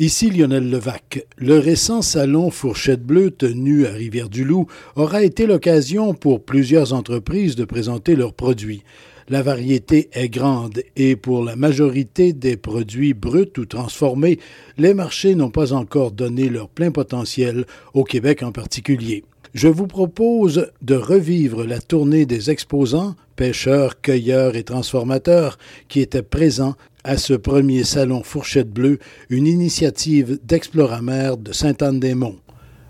[0.00, 1.24] Ici Lionel Levac.
[1.36, 7.64] Le récent salon Fourchette Bleue tenu à Rivière-du-Loup aura été l'occasion pour plusieurs entreprises de
[7.64, 8.82] présenter leurs produits.
[9.28, 14.40] La variété est grande et pour la majorité des produits bruts ou transformés,
[14.78, 19.22] les marchés n'ont pas encore donné leur plein potentiel, au Québec en particulier.
[19.54, 26.22] Je vous propose de revivre la tournée des exposants, pêcheurs, cueilleurs et transformateurs qui étaient
[26.22, 28.98] présents à ce premier salon Fourchette Bleue,
[29.28, 32.40] une initiative d'Exploramer de Sainte-Anne-des-Monts.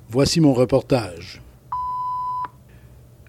[0.08, 1.42] Voici mon reportage.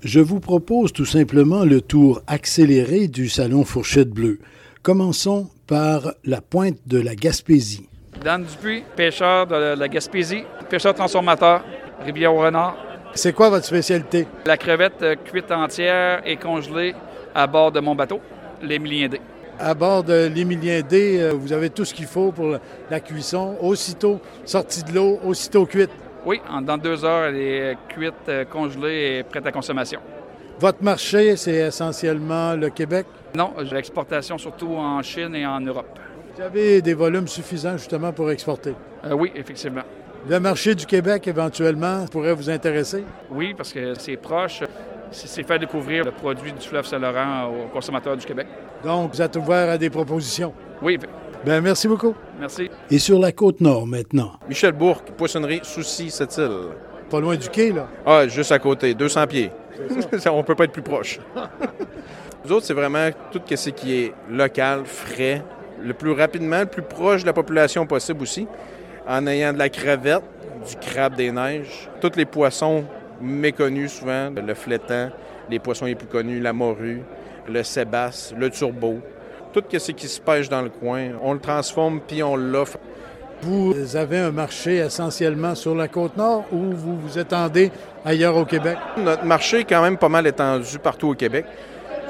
[0.04, 4.40] Je vous propose tout simplement le tour accéléré du salon Fourchette Bleue.
[4.84, 7.90] Commençons par la pointe de la Gaspésie.
[8.24, 11.64] Dan Dupuis, pêcheur de la Gaspésie, pêcheur transformateur,
[12.06, 12.85] Rivière-au-Renard.
[13.16, 14.28] C'est quoi votre spécialité?
[14.46, 16.94] La crevette euh, cuite entière et congelée
[17.34, 18.20] à bord de mon bateau,
[18.62, 19.20] l'Émilien D
[19.58, 22.58] à bord de l'Émilien D, euh, vous avez tout ce qu'il faut pour
[22.90, 23.56] la cuisson.
[23.62, 25.92] Aussitôt sortie de l'eau, aussitôt cuite.
[26.26, 30.00] Oui, en dans deux heures, elle est cuite, euh, congelée et prête à consommation.
[30.60, 33.06] Votre marché, c'est essentiellement le Québec?
[33.36, 36.00] Non, j'ai l'exportation surtout en Chine et en Europe.
[36.36, 38.74] Vous avez des volumes suffisants justement pour exporter?
[39.06, 39.84] Euh, oui, effectivement.
[40.28, 43.04] Le marché du Québec, éventuellement, pourrait vous intéresser?
[43.30, 44.64] Oui, parce que c'est proche
[45.12, 48.48] c'est faire découvrir le produit du fleuve Saint-Laurent aux consommateurs du Québec.
[48.84, 50.54] Donc, vous êtes ouvert à des propositions?
[50.82, 51.00] Oui.
[51.44, 52.16] Bien, merci beaucoup.
[52.40, 52.70] Merci.
[52.90, 54.34] Et sur la côte nord maintenant?
[54.48, 56.70] Michel Bourque, poissonnerie Souci, cette île.
[57.10, 57.88] Pas loin du quai, là?
[58.06, 59.52] Ah, juste à côté, 200 pieds.
[60.32, 61.20] On peut pas être plus proche.
[62.46, 65.44] Nous autres, c'est vraiment tout ce qui est local, frais,
[65.82, 68.48] le plus rapidement, le plus proche de la population possible aussi,
[69.08, 70.24] en ayant de la crevette,
[70.68, 72.86] du crabe des neiges, tous les poissons
[73.22, 75.10] méconnus souvent, le flétan,
[75.50, 77.02] les poissons les plus connus, la morue,
[77.48, 79.00] le sébasse, le turbo.
[79.54, 82.78] Tout ce qui se pêche dans le coin, on le transforme puis on l'offre.
[83.42, 87.72] Vous avez un marché essentiellement sur la côte nord ou vous vous étendez
[88.04, 88.78] ailleurs au Québec?
[88.98, 91.46] Notre marché est quand même pas mal étendu partout au Québec,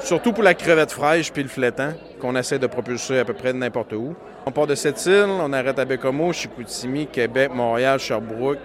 [0.06, 1.90] surtout pour la crevette fraîche puis le flétan
[2.20, 4.14] qu'on essaie de propulser à peu près n'importe où.
[4.46, 8.60] On part de cette île, on arrête à Bécomo, Chicoutimi, Québec, Montréal, Sherbrooke,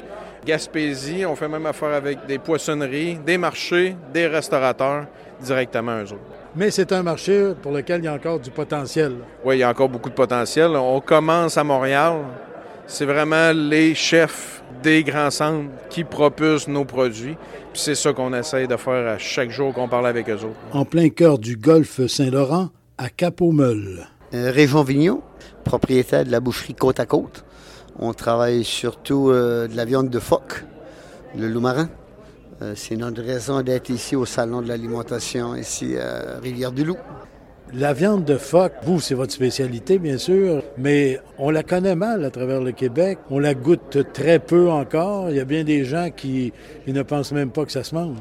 [0.46, 1.26] Gaspésie.
[1.26, 5.06] On fait même affaire avec des poissonneries, des marchés, des restaurateurs
[5.40, 6.22] directement eux autres.
[6.56, 9.14] Mais c'est un marché pour lequel il y a encore du potentiel.
[9.44, 10.76] Oui, il y a encore beaucoup de potentiel.
[10.76, 12.18] On commence à Montréal.
[12.94, 17.38] C'est vraiment les chefs des grands centres qui propulsent nos produits.
[17.72, 20.60] Puis c'est ça qu'on essaye de faire à chaque jour qu'on parle avec eux autres.
[20.74, 24.06] En plein cœur du golfe Saint-Laurent, à Cap-aux-Meules.
[24.34, 25.22] Euh, Région Vignon,
[25.64, 27.46] propriétaire de la boucherie Côte à Côte.
[27.98, 30.66] On travaille surtout euh, de la viande de phoque,
[31.38, 31.90] le loup marin.
[32.62, 36.98] Euh, c'est notre raison d'être ici au Salon de l'alimentation, ici à Rivière-du-Loup.
[37.74, 42.26] La viande de phoque, vous, c'est votre spécialité, bien sûr, mais on la connaît mal
[42.26, 43.20] à travers le Québec.
[43.30, 45.30] On la goûte très peu encore.
[45.30, 46.52] Il y a bien des gens qui
[46.86, 48.18] ne pensent même pas que ça se mange.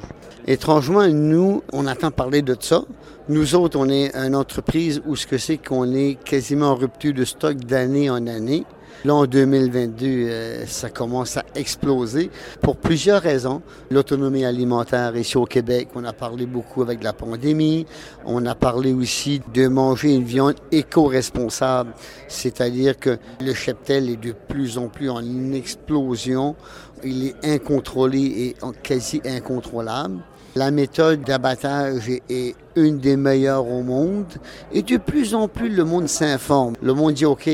[0.47, 2.84] Étrangement, nous, on entend parler de ça.
[3.28, 7.12] Nous autres, on est une entreprise où ce que c'est qu'on est quasiment en rupture
[7.12, 8.65] de stock d'année en année.
[9.05, 12.31] Là, en 2022, euh, ça commence à exploser
[12.61, 13.62] pour plusieurs raisons.
[13.91, 17.87] L'autonomie alimentaire ici au Québec, on a parlé beaucoup avec la pandémie.
[18.27, 21.94] On a parlé aussi de manger une viande éco-responsable,
[22.28, 26.55] c'est-à-dire que le cheptel est de plus en plus en explosion.
[27.03, 30.19] Il est incontrôlé et quasi incontrôlable.
[30.56, 34.27] La méthode d'abattage est une des meilleures au monde
[34.72, 36.75] et de plus en plus le monde s'informe.
[36.83, 37.49] Le monde dit OK,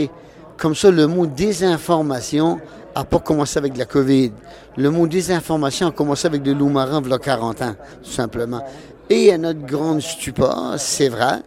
[0.57, 2.59] comme ça, le mot désinformation
[2.95, 4.33] n'a pas commencé avec la COVID.
[4.77, 8.11] Le mot désinformation a commencé avec le loup marin il y a 40 ans, tout
[8.11, 8.63] simplement.
[9.09, 11.43] Et à notre grande stupeur, c'est vrai.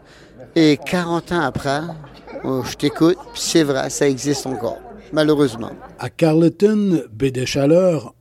[0.55, 1.81] Et 40 ans après,
[2.43, 4.77] oh, je t'écoute, c'est vrai, ça existe encore,
[5.11, 5.71] malheureusement.
[5.99, 7.45] À Carleton, baie des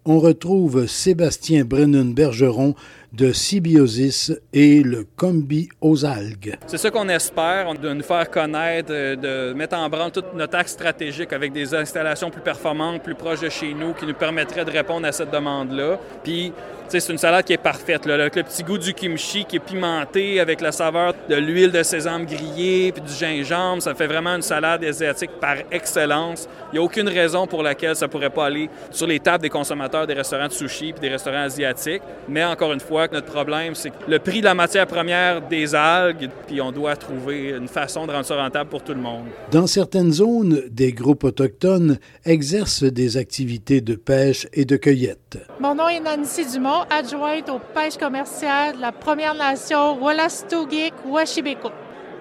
[0.05, 2.75] on retrouve Sébastien Brennan-Bergeron
[3.13, 6.57] de Symbiosis et le Combi aux algues.
[6.67, 10.73] C'est ça qu'on espère, de nous faire connaître, de mettre en branle tout notre axe
[10.73, 14.71] stratégique avec des installations plus performantes, plus proches de chez nous, qui nous permettraient de
[14.71, 15.99] répondre à cette demande-là.
[16.23, 16.53] Puis
[16.89, 19.61] c'est une salade qui est parfaite, là, avec le petit goût du kimchi qui est
[19.61, 23.83] pimenté, avec la saveur de l'huile de sésame grillée, puis du gingembre.
[23.83, 26.49] Ça fait vraiment une salade asiatique par excellence.
[26.73, 29.43] Il n'y a aucune raison pour laquelle ça ne pourrait pas aller sur les tables
[29.43, 32.03] des consommateurs des restaurants de sushi puis des restaurants asiatiques.
[32.29, 36.31] Mais encore une fois, notre problème, c'est le prix de la matière première des algues,
[36.47, 39.27] puis on doit trouver une façon de rendre ça rentable pour tout le monde.
[39.51, 45.39] Dans certaines zones, des groupes autochtones exercent des activités de pêche et de cueillette.
[45.61, 51.71] Mon nom est Nancy Dumont, adjointe aux pêches commerciales de la Première Nation Wallastugik Washibeko.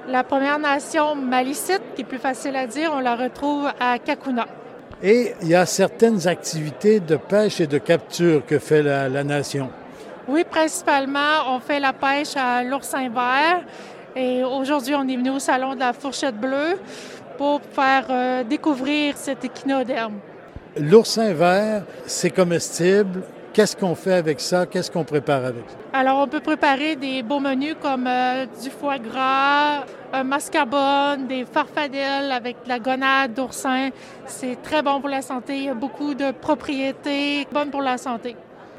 [0.08, 4.48] La Première Nation Malicite, qui est plus facile à dire, on la retrouve à Kakuna.
[5.04, 9.70] Et il y a certaines activités de pêche et de capture que fait la, nation.
[10.28, 13.64] Oui, principalement, on fait la pêche à l'oursin vert.
[14.16, 16.80] Et aujourd'hui, on est venu au Salon de la Fourchette Bleue
[17.38, 20.16] pour faire euh, découvrir cet échinoderme.
[20.80, 23.22] L'oursin vert, c'est comestible.
[23.58, 24.68] Qu'est-ce qu'on fait avec ça?
[24.68, 25.76] Qu'est-ce qu'on prépare avec ça?
[25.92, 29.84] Alors, on peut préparer des beaux menus comme euh, du foie gras,
[30.14, 33.90] un mascarpone, des farfadelles avec de la gonade d'oursin.
[34.28, 35.58] C'est très bon pour la santé.
[35.58, 38.36] Il y a beaucoup de propriétés bonnes pour la santé.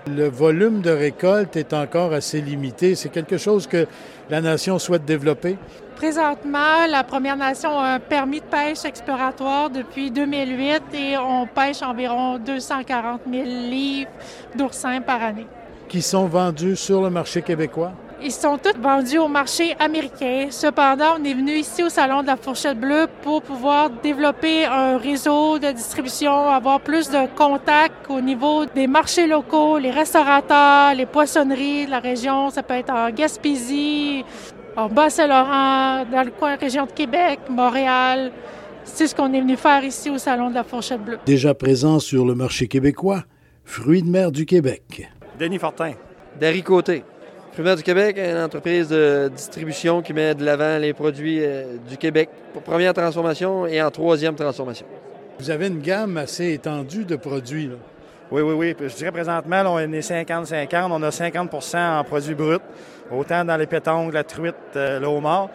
[0.06, 2.94] Le volume de récolte est encore assez limité.
[2.94, 3.84] C'est quelque chose que
[4.30, 5.56] la nation souhaite développer?
[5.99, 11.83] Présentement, la Première Nation a un permis de pêche exploratoire depuis 2008 et on pêche
[11.83, 14.11] environ 240 000 livres
[14.55, 15.49] d'oursins par année.
[15.89, 17.91] Qui sont vendus sur le marché québécois?
[18.23, 20.47] Ils sont tous vendus au marché américain.
[20.50, 24.99] Cependant, on est venu ici au Salon de la Fourchette Bleue pour pouvoir développer un
[24.99, 31.06] réseau de distribution, avoir plus de contacts au niveau des marchés locaux, les restaurateurs, les
[31.06, 32.50] poissonneries de la région.
[32.50, 34.25] Ça peut être en Gaspésie,
[34.78, 38.30] en Bas-Saint-Laurent, dans le coin région de Québec, Montréal.
[38.84, 41.19] C'est ce qu'on est venu faire ici au Salon de la Fourchette Bleue.
[41.26, 43.25] Déjà présent sur le marché québécois,
[43.64, 45.10] Fruits de mer du Québec.
[45.38, 45.94] Denis Fortin.
[46.40, 47.02] Dari Côté.
[47.52, 51.40] Fruits de mer du Québec, une entreprise de distribution qui met de l'avant les produits
[51.42, 54.86] euh, du Québec pour première transformation et en troisième transformation.
[55.40, 57.66] Vous avez une gamme assez étendue de produits.
[57.66, 57.75] Là.
[58.30, 58.76] Oui, oui, oui.
[58.78, 60.88] Je dirais présentement, on est 50-50.
[60.90, 62.58] On a 50% en produits bruts,
[63.10, 65.48] autant dans les pétanques, la truite, euh, le homard.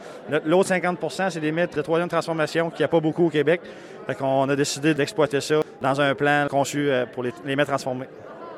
[0.45, 3.61] L'autre 50% c'est des mètres de troisième transformation qu'il n'y a pas beaucoup au Québec.
[4.07, 7.69] Fait qu'on a décidé d'exploiter ça dans un plan conçu euh, pour les, les mettre
[7.69, 8.07] transformés.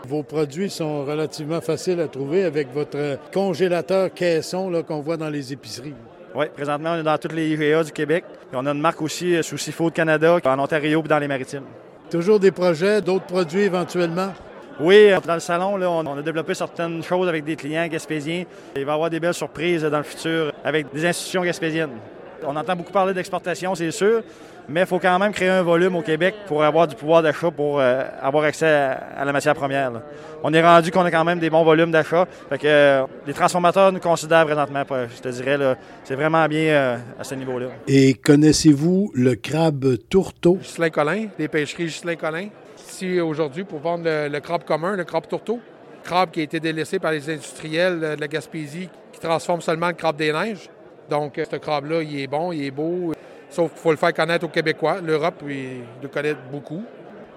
[0.07, 5.51] Vos produits sont relativement faciles à trouver avec votre congélateur caisson qu'on voit dans les
[5.51, 5.95] épiceries.
[6.35, 8.23] Oui, présentement, on est dans toutes les IGA du Québec.
[8.53, 11.63] on a une marque aussi euh, sous de Canada, en Ontario et dans les maritimes.
[12.15, 14.33] Toujours des projets, d'autres produits éventuellement?
[14.79, 18.45] Oui, dans le salon, on a développé certaines choses avec des clients gaspésiens.
[18.73, 21.89] Il va y avoir des belles surprises dans le futur avec des institutions gaspésiennes.
[22.47, 24.21] On entend beaucoup parler d'exportation, c'est sûr,
[24.67, 27.51] mais il faut quand même créer un volume au Québec pour avoir du pouvoir d'achat,
[27.51, 29.91] pour euh, avoir accès à, la matière première.
[30.43, 32.25] On est rendu qu'on a quand même des bons volumes d'achat.
[32.49, 35.57] Fait que euh, les transformateurs nous considèrent présentement, je te dirais,
[36.03, 37.67] c'est vraiment bien euh, à ce niveau-là.
[37.87, 40.57] Et connaissez-vous le crabe tourteau?
[40.61, 42.47] Gislain Collin, des pêcheries Gislain Collin.
[42.87, 45.59] Ici aujourd'hui pour vendre le, crabe commun, le crabe tourteau.
[46.03, 49.93] Crabe qui a été délaissé par les industriels de la Gaspésie qui transforment seulement le
[49.93, 50.69] crabe des neiges.
[51.09, 53.13] Donc, ce crabe-là, il est bon, il est beau.
[53.49, 54.97] Sauf qu'il faut le faire connaître aux Québécois.
[55.05, 56.83] L'Europe, il le connaît beaucoup.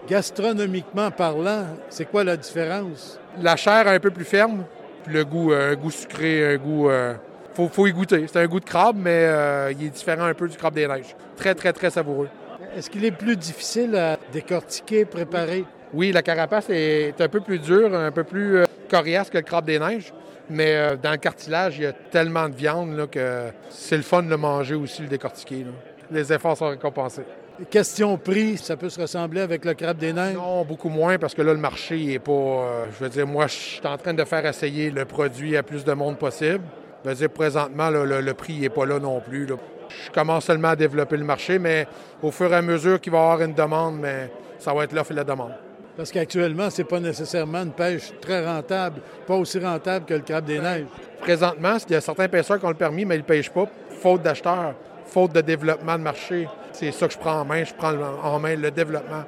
[0.09, 3.21] Gastronomiquement parlant, c'est quoi la différence?
[3.43, 4.65] La chair est un peu plus ferme,
[5.07, 6.89] le goût, euh, un goût sucré, un goût.
[6.89, 7.15] Euh,
[7.53, 8.25] faut, faut y goûter.
[8.27, 10.89] C'est un goût de crabe, mais euh, il est différent un peu du crabe des
[10.89, 11.15] neiges.
[11.37, 12.29] Très, très, très savoureux.
[12.75, 15.65] Est-ce qu'il est plus difficile à décortiquer, préparer?
[15.93, 19.67] Oui, la carapace est un peu plus dure, un peu plus coriace que le crabe
[19.67, 20.13] des neiges.
[20.51, 24.31] Mais dans le cartilage, il y a tellement de viande que c'est le fun de
[24.31, 25.67] le manger aussi, le décortiquer
[26.11, 27.25] les efforts sont récompensés.
[27.71, 30.37] Question prix, ça peut se ressembler avec le crabe des neiges?
[30.37, 32.33] Non, beaucoup moins parce que là, le marché n'est pas.
[32.33, 35.65] Euh, je veux dire, moi, je suis en train de faire essayer le produit à
[35.65, 36.63] plus de monde possible.
[37.05, 39.47] Je veux dire, présentement, le, prix n'est pas là non plus.
[39.49, 41.87] Je commence seulement à développer le marché, mais
[42.23, 44.93] au fur et à mesure qu'il va y avoir une demande, mais ça va être
[44.93, 45.53] l'offre et la demande.
[45.99, 50.21] Parce qu'actuellement, ce n'est pas nécessairement une pêche très rentable, pas aussi rentable que le
[50.21, 50.87] crabe des neiges.
[51.21, 53.69] Présentement, il y a certains pêcheurs qui ont le permis, mais ils ne pêchent pas,
[54.01, 54.75] faute d'acheteurs
[55.09, 56.47] faute de développement de marché.
[56.73, 57.65] C'est ça que je prends en main.
[57.65, 59.25] Je prends en main le développement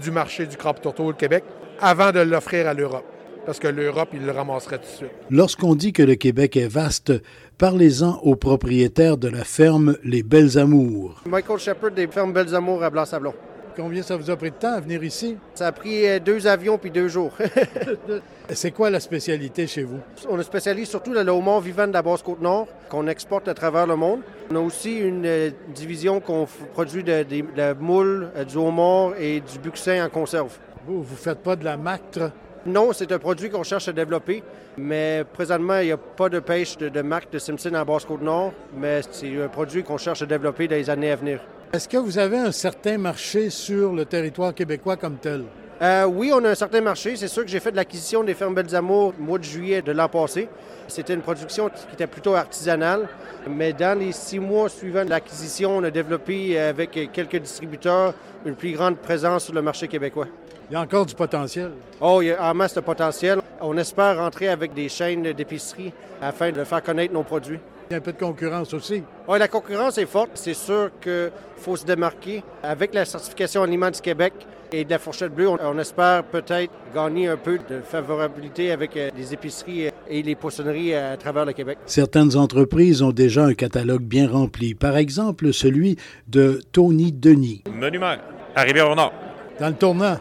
[0.00, 1.44] du marché du crabe tourteau au Québec
[1.80, 3.04] avant de l'offrir à l'Europe.
[3.46, 5.10] Parce que l'Europe, il le ramasserait tout de suite.
[5.30, 7.12] Lorsqu'on dit que le Québec est vaste,
[7.56, 11.22] parlez-en aux propriétaires de la ferme Les Belles Amours.
[11.24, 13.32] Michael Shepard des fermes Belles Amours à Blanc-Sablon.
[13.76, 15.36] Combien ça vous a pris de temps à venir ici?
[15.54, 17.32] Ça a pris euh, deux avions puis deux jours.
[18.50, 19.98] C'est quoi la spécialité chez vous?
[20.28, 23.86] On est spécialiste surtout dans le homard vivant de la Basse-Côte-Nord qu'on exporte à travers
[23.86, 24.20] le monde.
[24.50, 29.12] On a aussi une euh, division qu'on produit de, de, de moules, euh, du homard
[29.18, 30.58] et du buxin en conserve.
[30.86, 32.32] Vous, vous faites pas de la mactre?
[32.66, 34.42] Non, c'est un produit qu'on cherche à développer,
[34.76, 38.52] mais présentement, il n'y a pas de pêche de, de marque de Simpson en Basse-Côte-Nord,
[38.76, 41.40] mais c'est un produit qu'on cherche à développer dans les années à venir.
[41.72, 45.44] Est-ce que vous avez un certain marché sur le territoire québécois comme tel?
[45.80, 47.14] Euh, oui, on a un certain marché.
[47.14, 49.80] C'est sûr que j'ai fait de l'acquisition des fermes Belles Amours au mois de juillet
[49.80, 50.48] de l'an passé.
[50.88, 53.08] C'était une production qui était plutôt artisanale,
[53.48, 58.72] mais dans les six mois suivant l'acquisition, on a développé avec quelques distributeurs une plus
[58.72, 60.26] grande présence sur le marché québécois.
[60.68, 61.70] Il y a encore du potentiel.
[62.00, 63.38] Oh, il y a en masse de potentiel.
[63.62, 67.58] On espère rentrer avec des chaînes d'épicerie afin de faire connaître nos produits.
[67.90, 69.02] Il y a un peu de concurrence aussi.
[69.26, 70.30] Oui, la concurrence est forte.
[70.34, 72.42] C'est sûr qu'il faut se démarquer.
[72.62, 74.32] Avec la certification Aliments du Québec
[74.72, 78.96] et de la fourchette bleue, on, on espère peut-être gagner un peu de favorabilité avec
[78.96, 81.78] euh, les épiceries et les poissonneries à travers le Québec.
[81.86, 84.74] Certaines entreprises ont déjà un catalogue bien rempli.
[84.74, 85.96] Par exemple, celui
[86.28, 87.64] de Tony Denis.
[87.74, 88.20] Menu mère,
[88.54, 89.12] à Rivière-au-Nord.
[89.58, 90.16] Dans le tournant?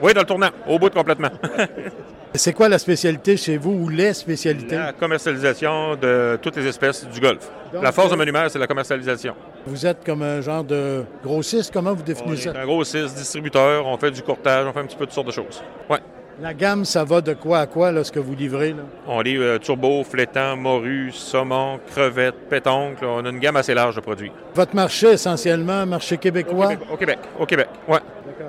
[0.00, 1.30] Oui, dans le tournant, au bout de complètement.
[2.38, 4.76] C'est quoi la spécialité chez vous ou les spécialités?
[4.76, 7.50] La commercialisation de toutes les espèces du golfe.
[7.72, 9.34] Donc, la force de Monumère, c'est la commercialisation.
[9.66, 12.60] Vous êtes comme un genre de grossiste, comment vous On définissez est ça?
[12.60, 15.32] un grossiste, distributeur, on fait du courtage, on fait un petit peu toutes sortes de
[15.32, 15.62] choses.
[15.90, 15.98] Ouais.
[16.40, 18.70] La gamme, ça va de quoi à quoi, là, ce que vous livrez?
[18.70, 18.84] Là?
[19.08, 23.04] On livre euh, turbo, flétan, morue, saumon, crevettes, pétoncle.
[23.04, 24.30] On a une gamme assez large de produits.
[24.54, 26.70] Votre marché, essentiellement, marché québécois?
[26.92, 27.98] Au Québec, au Québec, ouais.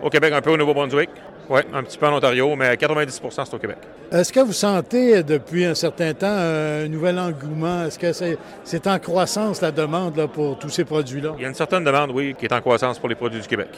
[0.03, 1.09] Au Québec, un peu au Nouveau-Brunswick.
[1.49, 3.77] Oui, un petit peu en Ontario, mais 90% c'est au Québec.
[4.11, 7.85] Est-ce que vous sentez depuis un certain temps un nouvel engouement?
[7.85, 11.33] Est-ce que c'est c'est en croissance la demande là, pour tous ces produits-là?
[11.37, 13.47] Il y a une certaine demande, oui, qui est en croissance pour les produits du
[13.47, 13.69] Québec.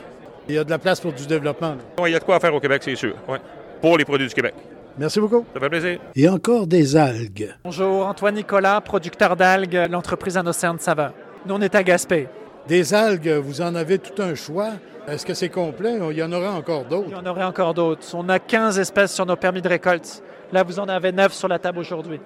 [0.50, 1.76] Il y a de la place pour du développement.
[2.00, 3.14] Oui, il y a de quoi faire au Québec, c'est sûr.
[3.28, 3.40] Ouais.
[3.80, 4.54] Pour les produits du Québec.
[4.98, 5.46] Merci beaucoup.
[5.54, 6.00] Ça fait plaisir.
[6.16, 7.56] Et encore des algues.
[7.64, 11.14] Bonjour, Antoine Nicolas, producteur d'algues, l'entreprise Un Océan de Saveur.
[11.46, 12.28] Nous, on est à Gaspé.
[12.68, 14.72] Des algues, vous en avez tout un choix.
[15.08, 15.98] Est-ce que c'est complet?
[16.12, 17.08] Il y en aura encore d'autres.
[17.10, 18.06] Il y en aurait encore d'autres.
[18.14, 20.22] On a 15 espèces sur nos permis de récolte.
[20.52, 22.20] Là, vous en avez 9 sur la table aujourd'hui.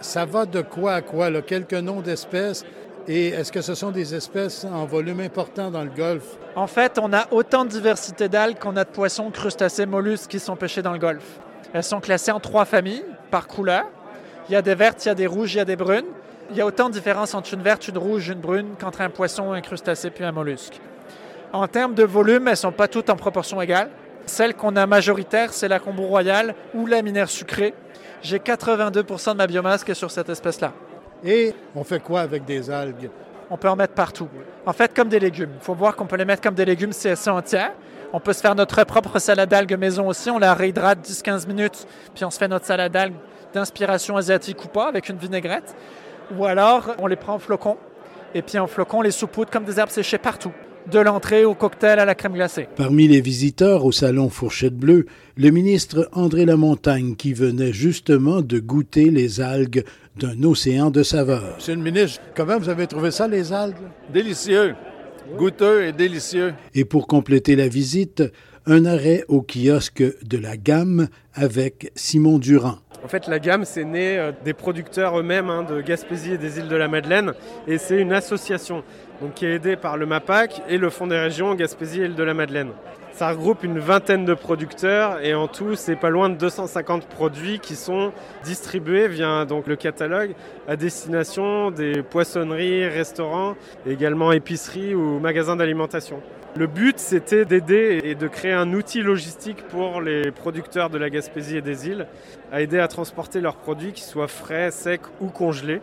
[0.00, 1.28] Ça va de quoi à quoi?
[1.30, 1.42] Là?
[1.42, 2.64] Quelques noms d'espèces.
[3.06, 6.38] Et est-ce que ce sont des espèces en volume important dans le golfe?
[6.56, 10.40] En fait, on a autant de diversité d'algues qu'on a de poissons, crustacés, mollusques qui
[10.40, 11.38] sont pêchés dans le golfe.
[11.74, 13.84] Elles sont classées en trois familles par couleur.
[14.48, 16.06] Il y a des vertes, il y a des rouges, il y a des brunes.
[16.50, 19.10] Il y a autant de différences entre une verte, une rouge, une brune qu'entre un
[19.10, 20.80] poisson, un crustacé puis un mollusque.
[21.52, 23.90] En termes de volume, elles ne sont pas toutes en proportion égale.
[24.26, 27.74] Celle qu'on a majoritaire, c'est la combo royale ou la minère sucrée.
[28.22, 30.72] J'ai 82% de ma biomasse qui est sur cette espèce-là.
[31.24, 33.10] Et on fait quoi avec des algues?
[33.50, 34.28] On peut en mettre partout.
[34.66, 35.52] En fait, comme des légumes.
[35.54, 37.72] Il faut voir qu'on peut les mettre comme des légumes si elles sont entières.
[38.12, 40.30] On peut se faire notre propre salade d'algues maison aussi.
[40.30, 43.14] On la réhydrate 10-15 minutes, puis on se fait notre salade d'algues
[43.52, 45.74] d'inspiration asiatique ou pas, avec une vinaigrette.
[46.38, 47.76] Ou alors, on les prend en flocons,
[48.34, 50.52] et puis en flocons, on les saupoudre comme des herbes séchées partout.
[50.90, 52.68] De l'entrée au cocktail à la crème glacée.
[52.76, 58.58] Parmi les visiteurs au salon Fourchette Bleue, le ministre André Lamontagne qui venait justement de
[58.58, 59.84] goûter les algues
[60.16, 61.54] d'un océan de saveurs.
[61.56, 63.76] Monsieur le ministre, comment vous avez trouvé ça, les algues?
[64.12, 64.74] Délicieux.
[65.36, 66.54] Goûteux et délicieux.
[66.74, 68.22] Et pour compléter la visite,
[68.66, 72.78] un arrêt au kiosque de la gamme avec Simon Durand.
[73.04, 76.58] En fait, la gamme, c'est né euh, des producteurs eux-mêmes hein, de Gaspésie et des
[76.58, 77.34] îles de la Madeleine.
[77.68, 78.82] Et c'est une association
[79.20, 82.14] donc, qui est aidée par le MAPAC et le Fonds des régions Gaspésie et îles
[82.14, 82.70] de la Madeleine.
[83.14, 87.60] Ça regroupe une vingtaine de producteurs et en tout, c'est pas loin de 250 produits
[87.60, 90.34] qui sont distribués via donc, le catalogue
[90.66, 93.54] à destination des poissonneries, restaurants,
[93.86, 96.20] également épiceries ou magasins d'alimentation.
[96.56, 101.08] Le but, c'était d'aider et de créer un outil logistique pour les producteurs de la
[101.08, 102.08] Gaspésie et des îles
[102.50, 105.80] à aider à transporter leurs produits, qu'ils soient frais, secs ou congelés.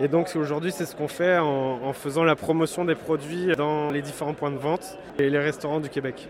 [0.00, 3.90] Et donc aujourd'hui, c'est ce qu'on fait en, en faisant la promotion des produits dans
[3.90, 6.28] les différents points de vente et les restaurants du Québec.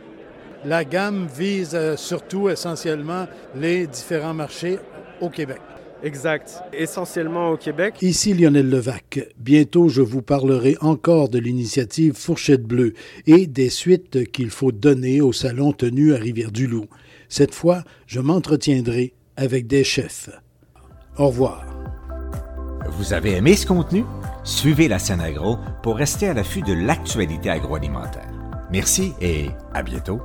[0.64, 4.78] La gamme vise euh, surtout essentiellement les différents marchés
[5.20, 5.60] au Québec.
[6.02, 7.94] Exact, essentiellement au Québec.
[8.02, 9.20] Ici Lionel Levac.
[9.38, 12.94] Bientôt, je vous parlerai encore de l'initiative Fourchette Bleue
[13.26, 16.86] et des suites qu'il faut donner au salon tenu à Rivière-du-Loup.
[17.28, 20.28] Cette fois, je m'entretiendrai avec des chefs.
[21.16, 21.66] Au revoir.
[22.98, 24.04] Vous avez aimé ce contenu?
[24.44, 28.30] Suivez la scène agro pour rester à l'affût de l'actualité agroalimentaire.
[28.70, 30.20] Merci et à bientôt.